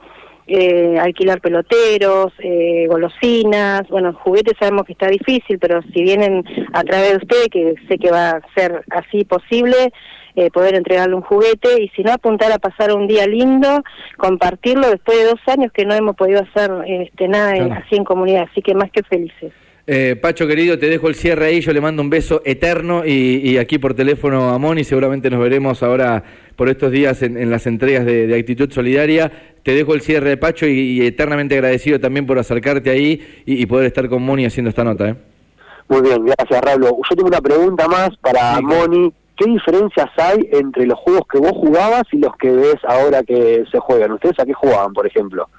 eh, 0.47 0.97
alquilar 0.99 1.39
peloteros, 1.39 2.33
eh, 2.39 2.85
golosinas, 2.89 3.87
bueno, 3.89 4.13
juguetes 4.13 4.57
sabemos 4.59 4.85
que 4.85 4.93
está 4.93 5.07
difícil, 5.07 5.59
pero 5.59 5.81
si 5.93 6.03
vienen 6.03 6.43
a 6.73 6.83
través 6.83 7.11
de 7.11 7.17
usted, 7.17 7.45
que 7.51 7.75
sé 7.87 7.97
que 7.97 8.11
va 8.11 8.31
a 8.31 8.41
ser 8.55 8.83
así 8.89 9.23
posible, 9.23 9.93
eh, 10.35 10.49
poder 10.49 10.75
entregarle 10.75 11.15
un 11.15 11.21
juguete 11.21 11.81
y 11.81 11.89
si 11.89 12.03
no 12.03 12.13
apuntar 12.13 12.51
a 12.51 12.59
pasar 12.59 12.93
un 12.93 13.07
día 13.07 13.27
lindo, 13.27 13.83
compartirlo 14.17 14.89
después 14.89 15.17
de 15.17 15.25
dos 15.25 15.39
años 15.47 15.71
que 15.73 15.85
no 15.85 15.93
hemos 15.93 16.15
podido 16.15 16.41
hacer 16.41 16.71
este, 16.87 17.27
nada 17.27 17.51
así 17.75 17.95
en 17.95 18.05
comunidad, 18.05 18.47
así 18.49 18.61
que 18.61 18.73
más 18.73 18.91
que 18.91 19.03
felices. 19.03 19.53
Eh, 19.87 20.15
Pacho 20.15 20.47
querido, 20.47 20.77
te 20.77 20.89
dejo 20.89 21.07
el 21.07 21.15
cierre 21.15 21.47
ahí, 21.47 21.61
yo 21.61 21.73
le 21.73 21.81
mando 21.81 22.01
un 22.01 22.09
beso 22.09 22.41
eterno 22.45 23.03
y, 23.05 23.57
aquí 23.57 23.79
por 23.79 23.93
teléfono 23.93 24.49
a 24.49 24.57
Moni, 24.59 24.83
seguramente 24.83 25.29
nos 25.29 25.39
veremos 25.39 25.81
ahora 25.81 26.23
por 26.55 26.69
estos 26.69 26.91
días 26.91 27.23
en, 27.23 27.49
las 27.49 27.65
entregas 27.65 28.05
de, 28.05 28.37
Actitud 28.37 28.71
Solidaria. 28.71 29.31
Te 29.63 29.73
dejo 29.73 29.93
el 29.93 30.01
cierre 30.01 30.37
Pacho 30.37 30.67
y, 30.67 31.05
eternamente 31.05 31.55
agradecido 31.55 31.99
también 31.99 32.27
por 32.27 32.37
acercarte 32.37 32.89
ahí 32.91 33.43
y, 33.45 33.65
poder 33.65 33.87
estar 33.87 34.07
con 34.07 34.21
Moni 34.23 34.45
haciendo 34.45 34.69
esta 34.69 34.83
nota. 34.83 35.09
¿eh? 35.09 35.15
Muy 35.87 36.01
bien, 36.01 36.25
gracias 36.25 36.61
Rablo. 36.61 36.97
Yo 37.09 37.15
tengo 37.15 37.27
una 37.27 37.41
pregunta 37.41 37.87
más 37.87 38.09
para 38.17 38.61
Moni. 38.61 39.11
¿Qué 39.35 39.49
diferencias 39.49 40.07
hay 40.17 40.47
entre 40.51 40.85
los 40.85 40.99
juegos 40.99 41.23
que 41.31 41.39
vos 41.39 41.53
jugabas 41.53 42.03
y 42.11 42.19
los 42.19 42.35
que 42.37 42.51
ves 42.51 42.77
ahora 42.87 43.23
que 43.23 43.63
se 43.71 43.79
juegan? 43.79 44.11
¿Ustedes 44.11 44.39
a 44.39 44.45
qué 44.45 44.53
jugaban, 44.53 44.93
por 44.93 45.07
ejemplo? 45.07 45.49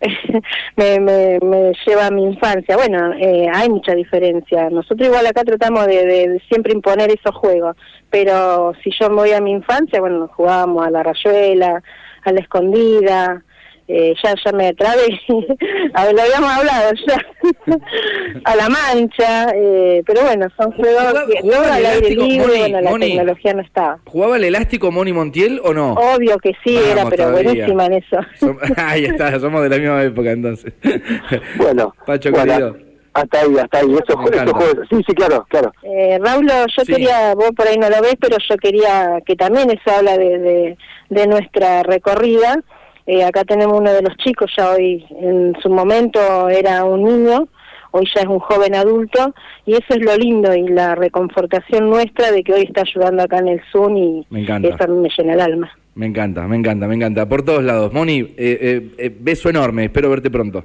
me, 0.76 1.00
me, 1.00 1.38
me, 1.40 1.72
lleva 1.86 2.06
a 2.06 2.10
mi 2.10 2.24
infancia. 2.24 2.76
Bueno, 2.76 3.12
eh, 3.14 3.48
hay 3.52 3.68
mucha 3.68 3.94
diferencia. 3.94 4.68
Nosotros 4.70 5.08
igual 5.08 5.26
acá 5.26 5.42
tratamos 5.44 5.86
de, 5.86 6.04
de, 6.04 6.42
siempre 6.48 6.72
imponer 6.72 7.10
esos 7.10 7.34
juegos, 7.34 7.76
pero 8.10 8.74
si 8.82 8.90
yo 8.90 9.08
me 9.08 9.16
voy 9.16 9.32
a 9.32 9.40
mi 9.40 9.52
infancia, 9.52 10.00
bueno, 10.00 10.28
jugábamos 10.34 10.86
a 10.86 10.90
la 10.90 11.02
rayuela, 11.02 11.82
a 12.24 12.32
la 12.32 12.40
escondida, 12.40 13.42
eh, 13.88 14.14
ya 14.22 14.34
ya 14.44 14.52
me 14.52 14.74
trabé, 14.74 15.20
a 15.94 16.04
ver, 16.06 16.14
lo 16.14 16.22
habíamos 16.22 16.50
hablado 16.50 16.92
ya, 17.06 17.16
a 18.44 18.56
la 18.56 18.68
mancha, 18.68 19.50
eh, 19.54 20.02
pero 20.04 20.22
bueno, 20.22 20.46
son 20.56 20.72
juegos 20.72 21.14
que 21.30 21.40
jugaba 21.40 21.74
al 21.74 21.86
aire 21.86 22.10
libre, 22.10 22.58
bueno, 22.58 22.80
la 22.80 22.98
tecnología 22.98 23.54
no 23.54 23.62
estaba. 23.62 23.98
¿Jugaba 24.06 24.36
el 24.36 24.44
elástico 24.44 24.90
Moni 24.90 25.12
Montiel 25.12 25.60
o 25.62 25.72
no? 25.72 25.92
Obvio 25.92 26.36
que 26.38 26.52
sí, 26.64 26.76
era, 26.76 27.08
pero 27.08 27.30
buenísima 27.30 27.86
en 27.86 27.92
eso. 27.94 28.18
ahí 28.76 29.04
está, 29.04 29.38
somos 29.38 29.62
de 29.62 29.68
la 29.68 29.78
misma 29.78 30.02
época 30.02 30.32
entonces. 30.32 30.72
bueno, 31.56 31.94
Pacho 32.04 32.32
querido. 32.32 32.76
Hasta 33.12 33.40
ahí, 33.40 33.58
hasta 33.58 33.78
ahí. 33.78 33.94
Eso, 33.94 34.18
juegos. 34.18 34.86
Sí, 34.90 34.96
sí, 35.06 35.14
claro, 35.14 35.46
claro. 35.48 35.72
Eh, 35.82 36.18
Raúl, 36.20 36.46
yo 36.48 36.84
quería, 36.84 37.34
vos 37.34 37.50
por 37.56 37.66
ahí 37.66 37.78
no 37.78 37.88
lo 37.88 38.02
ves, 38.02 38.16
pero 38.20 38.36
yo 38.46 38.56
quería 38.58 39.20
que 39.24 39.36
también 39.36 39.70
eso 39.70 39.96
habla 39.96 40.18
de, 40.18 40.38
de, 40.38 40.78
de 41.08 41.26
nuestra 41.26 41.82
recorrida 41.82 42.62
eh, 43.06 43.24
acá 43.24 43.44
tenemos 43.44 43.78
uno 43.78 43.92
de 43.92 44.02
los 44.02 44.16
chicos, 44.16 44.50
ya 44.56 44.72
hoy 44.72 45.04
en 45.20 45.54
su 45.62 45.70
momento 45.70 46.48
era 46.48 46.84
un 46.84 47.04
niño, 47.04 47.48
hoy 47.92 48.06
ya 48.14 48.22
es 48.22 48.26
un 48.26 48.40
joven 48.40 48.74
adulto, 48.74 49.34
y 49.64 49.72
eso 49.72 49.86
es 49.90 50.00
lo 50.00 50.16
lindo 50.16 50.54
y 50.54 50.68
la 50.68 50.94
reconfortación 50.94 51.88
nuestra 51.88 52.32
de 52.32 52.42
que 52.42 52.52
hoy 52.52 52.62
está 52.62 52.82
ayudando 52.82 53.22
acá 53.22 53.38
en 53.38 53.48
el 53.48 53.60
Zoom 53.70 53.96
y 53.96 54.26
me 54.30 54.42
encanta. 54.42 54.68
eso 54.68 54.88
me 54.92 55.08
llena 55.16 55.34
el 55.34 55.40
alma. 55.40 55.70
Me 55.94 56.06
encanta, 56.06 56.46
me 56.46 56.56
encanta, 56.56 56.86
me 56.86 56.94
encanta. 56.94 57.26
Por 57.26 57.42
todos 57.42 57.64
lados. 57.64 57.90
Moni, 57.92 58.20
eh, 58.36 58.90
eh, 58.98 59.16
beso 59.18 59.48
enorme, 59.48 59.84
espero 59.84 60.10
verte 60.10 60.30
pronto. 60.30 60.64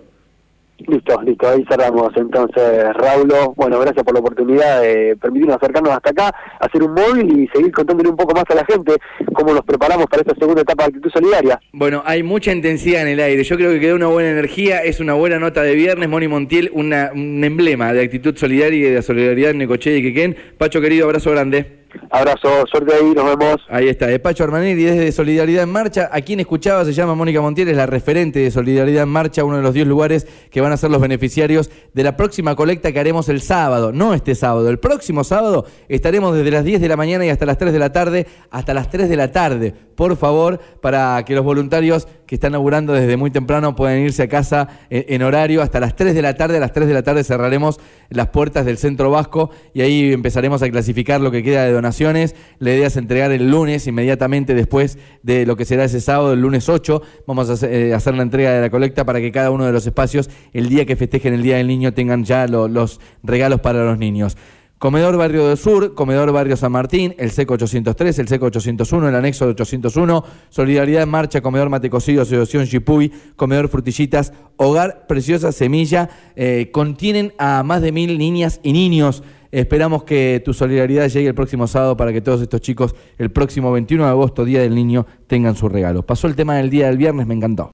Listo, 0.87 1.21
listo, 1.21 1.47
ahí 1.47 1.63
cerramos 1.69 2.11
entonces, 2.15 2.93
Raulo. 2.93 3.53
Bueno, 3.55 3.79
gracias 3.79 4.03
por 4.03 4.13
la 4.13 4.19
oportunidad 4.19 4.81
de 4.81 5.15
permitirnos 5.17 5.57
acercarnos 5.57 5.93
hasta 5.93 6.09
acá, 6.09 6.35
hacer 6.59 6.83
un 6.83 6.93
móvil 6.93 7.39
y 7.39 7.47
seguir 7.47 7.71
contándole 7.71 8.09
un 8.09 8.15
poco 8.15 8.33
más 8.33 8.45
a 8.49 8.55
la 8.55 8.65
gente 8.65 8.95
cómo 9.33 9.53
nos 9.53 9.63
preparamos 9.63 10.07
para 10.07 10.21
esta 10.21 10.35
segunda 10.35 10.61
etapa 10.61 10.83
de 10.83 10.87
actitud 10.89 11.11
solidaria. 11.11 11.59
Bueno, 11.73 12.01
hay 12.05 12.23
mucha 12.23 12.51
intensidad 12.51 13.03
en 13.03 13.09
el 13.09 13.19
aire. 13.19 13.43
Yo 13.43 13.55
creo 13.57 13.71
que 13.71 13.79
quedó 13.79 13.95
una 13.95 14.07
buena 14.07 14.31
energía, 14.31 14.83
es 14.83 14.99
una 14.99 15.13
buena 15.13 15.39
nota 15.39 15.61
de 15.61 15.75
viernes. 15.75 16.09
Moni 16.09 16.27
Montiel, 16.27 16.71
una, 16.73 17.11
un 17.13 17.43
emblema 17.43 17.93
de 17.93 18.03
actitud 18.03 18.35
solidaria 18.35 18.79
y 18.79 18.89
de 18.89 18.95
la 18.95 19.01
solidaridad 19.01 19.51
en 19.51 19.59
Necoche 19.59 19.97
y 19.97 20.01
Quequén. 20.01 20.35
Pacho, 20.57 20.81
querido, 20.81 21.05
abrazo 21.05 21.31
grande. 21.31 21.80
Abrazo, 22.09 22.65
suerte 22.67 22.93
ahí, 22.93 23.13
nos 23.13 23.37
vemos. 23.37 23.57
Ahí 23.69 23.87
está, 23.87 24.07
Despacho 24.07 24.43
Armanelli 24.43 24.83
desde 24.83 25.11
Solidaridad 25.11 25.63
en 25.63 25.69
Marcha. 25.69 26.09
A 26.11 26.21
quien 26.21 26.39
escuchaba 26.39 26.83
se 26.85 26.93
llama 26.93 27.15
Mónica 27.15 27.41
Montiel, 27.41 27.69
es 27.69 27.77
la 27.77 27.85
referente 27.85 28.39
de 28.39 28.51
Solidaridad 28.51 29.03
en 29.03 29.09
Marcha, 29.09 29.43
uno 29.43 29.57
de 29.57 29.63
los 29.63 29.73
10 29.73 29.87
lugares 29.87 30.27
que 30.49 30.61
van 30.61 30.71
a 30.71 30.77
ser 30.77 30.91
los 30.91 31.01
beneficiarios 31.01 31.69
de 31.93 32.03
la 32.03 32.17
próxima 32.17 32.55
colecta 32.55 32.91
que 32.91 32.99
haremos 32.99 33.29
el 33.29 33.41
sábado, 33.41 33.91
no 33.91 34.13
este 34.13 34.35
sábado, 34.35 34.69
el 34.69 34.79
próximo 34.79 35.23
sábado 35.23 35.65
estaremos 35.89 36.35
desde 36.35 36.51
las 36.51 36.63
10 36.63 36.81
de 36.81 36.87
la 36.87 36.97
mañana 36.97 37.25
y 37.25 37.29
hasta 37.29 37.45
las 37.45 37.57
3 37.57 37.73
de 37.73 37.79
la 37.79 37.91
tarde, 37.91 38.27
hasta 38.49 38.73
las 38.73 38.89
3 38.89 39.09
de 39.09 39.15
la 39.15 39.31
tarde, 39.31 39.73
por 39.95 40.15
favor, 40.17 40.59
para 40.81 41.23
que 41.25 41.35
los 41.35 41.43
voluntarios 41.43 42.07
que 42.31 42.35
están 42.35 42.53
laburando 42.53 42.93
desde 42.93 43.17
muy 43.17 43.29
temprano 43.29 43.75
puedan 43.75 43.99
irse 43.99 44.23
a 44.23 44.29
casa 44.29 44.69
en, 44.89 45.21
horario 45.21 45.61
hasta 45.61 45.81
las 45.81 45.97
3 45.97 46.15
de 46.15 46.21
la 46.21 46.33
tarde. 46.35 46.55
A 46.55 46.59
las 46.61 46.71
3 46.71 46.87
de 46.87 46.93
la 46.93 47.03
tarde 47.03 47.25
cerraremos 47.25 47.77
las 48.09 48.29
puertas 48.29 48.65
del 48.65 48.77
Centro 48.77 49.11
Vasco 49.11 49.49
y 49.73 49.81
ahí 49.81 50.13
empezaremos 50.13 50.63
a 50.63 50.69
clasificar 50.69 51.19
lo 51.19 51.29
que 51.29 51.43
queda 51.43 51.65
de 51.65 51.73
donaciones. 51.73 52.33
La 52.59 52.73
idea 52.73 52.87
es 52.87 52.95
entregar 52.95 53.33
el 53.33 53.51
lunes, 53.51 53.85
inmediatamente 53.85 54.53
después 54.53 54.97
de 55.23 55.45
lo 55.45 55.57
que 55.57 55.65
será 55.65 55.83
ese 55.83 55.99
sábado, 55.99 56.31
el 56.31 56.39
lunes 56.39 56.69
8. 56.69 57.01
Vamos 57.27 57.49
a 57.49 57.67
eh, 57.67 57.93
hacer, 57.93 58.15
la 58.15 58.23
entrega 58.23 58.53
de 58.53 58.61
la 58.61 58.69
colecta 58.69 59.03
para 59.03 59.19
que 59.19 59.33
cada 59.33 59.51
uno 59.51 59.65
de 59.65 59.73
los 59.73 59.85
espacios, 59.85 60.29
el 60.53 60.69
día 60.69 60.85
que 60.85 60.95
festejen 60.95 61.33
el 61.33 61.43
Día 61.43 61.57
del 61.57 61.67
Niño, 61.67 61.93
tengan 61.93 62.23
ya 62.23 62.47
los 62.47 63.01
regalos 63.23 63.59
para 63.59 63.83
los 63.83 63.97
niños. 63.97 64.37
Comedor 64.81 65.15
Barrio 65.15 65.47
del 65.47 65.59
Sur, 65.59 65.93
Comedor 65.93 66.31
Barrio 66.31 66.57
San 66.57 66.71
Martín, 66.71 67.13
el 67.19 67.29
SECO 67.29 67.53
803, 67.53 68.17
el 68.17 68.27
SECO 68.27 68.47
801, 68.47 69.09
el 69.09 69.13
anexo 69.13 69.45
801, 69.45 70.23
Solidaridad 70.49 71.03
en 71.03 71.09
Marcha, 71.09 71.39
Comedor 71.39 71.69
Mate 71.69 71.91
Cocido, 71.91 72.23
Asociación 72.23 72.65
Chipuy, 72.65 73.11
Comedor 73.35 73.67
Frutillitas, 73.67 74.33
Hogar 74.57 75.05
Preciosa 75.05 75.51
Semilla, 75.51 76.09
eh, 76.35 76.71
contienen 76.73 77.31
a 77.37 77.61
más 77.61 77.83
de 77.83 77.91
mil 77.91 78.17
niñas 78.17 78.59
y 78.63 78.73
niños. 78.73 79.21
Esperamos 79.51 80.03
que 80.03 80.41
tu 80.43 80.51
solidaridad 80.51 81.07
llegue 81.09 81.27
el 81.27 81.35
próximo 81.35 81.67
sábado 81.67 81.95
para 81.95 82.11
que 82.11 82.21
todos 82.21 82.41
estos 82.41 82.61
chicos 82.61 82.95
el 83.19 83.29
próximo 83.29 83.71
21 83.71 84.05
de 84.05 84.09
agosto, 84.09 84.45
Día 84.45 84.61
del 84.61 84.73
Niño, 84.73 85.05
tengan 85.27 85.55
su 85.55 85.69
regalo. 85.69 86.03
Pasó 86.07 86.25
el 86.25 86.35
tema 86.35 86.55
del 86.55 86.71
día 86.71 86.87
del 86.87 86.97
viernes, 86.97 87.27
me 87.27 87.35
encantó. 87.35 87.69